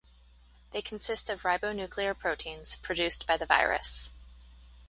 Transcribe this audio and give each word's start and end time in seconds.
They 0.71 0.81
consist 0.81 1.29
of 1.29 1.43
ribonuclear 1.43 2.17
proteins 2.17 2.75
produced 2.75 3.27
by 3.27 3.37
the 3.37 3.45
virus. 3.45 4.13